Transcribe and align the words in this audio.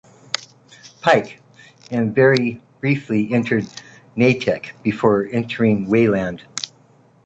Pike, 1.01 1.43
and 1.91 2.15
very 2.15 2.59
briefly 2.79 3.31
entering 3.31 3.67
Natick 4.15 4.73
before 4.81 5.27
entering 5.31 5.89
Wayland. 5.91 6.41